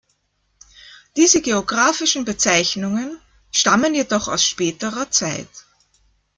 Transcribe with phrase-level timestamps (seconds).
[1.15, 3.19] Diese geographischen Bezeichnungen
[3.51, 5.47] stammen jedoch aus späterer Zeit.